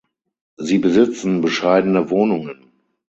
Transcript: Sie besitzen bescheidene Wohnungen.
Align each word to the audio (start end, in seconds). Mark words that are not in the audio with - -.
Sie 0.57 0.79
besitzen 0.79 1.41
bescheidene 1.41 2.09
Wohnungen. 2.09 2.71